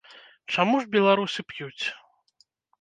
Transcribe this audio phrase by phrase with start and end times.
[0.55, 1.85] Чаму ж беларусы п'юць?